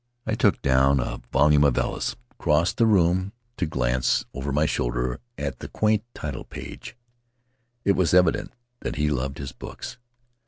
I 0.25 0.33
took 0.33 0.63
down 0.63 0.99
a 0.99 1.21
volume 1.31 1.63
of 1.63 1.77
Ellis; 1.77 2.13
Tari 2.15 2.21
crossed 2.39 2.77
the 2.77 2.87
room 2.87 3.33
to 3.57 3.67
glance 3.67 4.25
over 4.33 4.51
my 4.51 4.65
shoulder 4.65 5.19
at 5.37 5.59
the 5.59 5.67
quaint 5.67 6.03
title 6.15 6.43
page— 6.43 6.97
it 7.85 7.91
was 7.91 8.11
evident 8.11 8.51
that 8.79 8.95
he 8.95 9.11
loved 9.11 9.37
his 9.37 9.51
books. 9.51 9.99